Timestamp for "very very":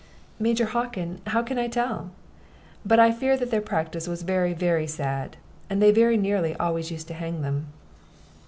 4.23-4.87